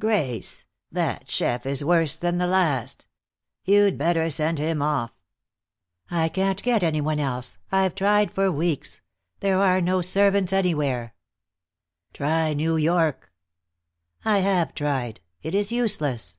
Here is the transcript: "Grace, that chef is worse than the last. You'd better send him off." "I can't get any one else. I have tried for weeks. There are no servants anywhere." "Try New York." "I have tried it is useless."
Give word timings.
"Grace, 0.00 0.64
that 0.90 1.30
chef 1.30 1.66
is 1.66 1.84
worse 1.84 2.16
than 2.16 2.38
the 2.38 2.46
last. 2.46 3.06
You'd 3.62 3.98
better 3.98 4.30
send 4.30 4.56
him 4.56 4.80
off." 4.80 5.10
"I 6.10 6.30
can't 6.30 6.62
get 6.62 6.82
any 6.82 7.02
one 7.02 7.20
else. 7.20 7.58
I 7.70 7.82
have 7.82 7.94
tried 7.94 8.30
for 8.30 8.50
weeks. 8.50 9.02
There 9.40 9.58
are 9.60 9.82
no 9.82 10.00
servants 10.00 10.50
anywhere." 10.54 11.14
"Try 12.14 12.54
New 12.54 12.78
York." 12.78 13.30
"I 14.24 14.38
have 14.38 14.72
tried 14.74 15.20
it 15.42 15.54
is 15.54 15.70
useless." 15.70 16.38